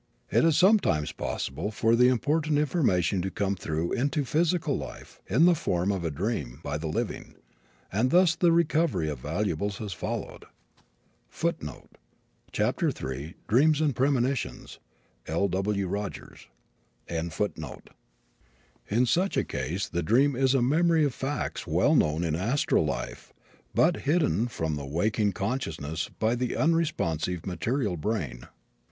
It 0.31 0.43
is 0.43 0.57
sometimes 0.57 1.11
possible 1.11 1.69
for 1.69 1.95
the 1.95 2.07
important 2.07 2.57
information 2.57 3.21
to 3.21 3.29
come 3.29 3.55
through 3.55 3.91
into 3.91 4.25
physical 4.25 4.75
life 4.75 5.21
in 5.27 5.45
the 5.45 5.53
form 5.53 5.91
of 5.91 6.03
a 6.03 6.09
dream 6.09 6.59
by 6.63 6.79
the 6.79 6.87
living, 6.87 7.35
and 7.91 8.09
thus 8.09 8.33
the 8.33 8.51
recovery 8.51 9.07
of 9.09 9.19
valuables 9.19 9.77
has 9.77 9.93
followed.[G] 9.93 10.47
In 11.47 12.25
such 12.55 12.83
a 19.37 19.43
case 19.43 19.87
the 19.87 20.03
dream 20.03 20.35
is 20.35 20.55
a 20.55 20.61
memory 20.63 21.05
of 21.05 21.13
facts 21.13 21.67
well 21.67 21.93
known 21.95 22.23
in 22.23 22.35
astral 22.35 22.85
life 22.85 23.31
but 23.75 23.97
hidden 23.97 24.47
from 24.47 24.75
the 24.75 24.83
waking 24.87 25.31
consciousness 25.33 26.09
by 26.17 26.33
the 26.33 26.55
unresponsive 26.57 27.45
material 27.45 27.97
brain. 27.97 28.47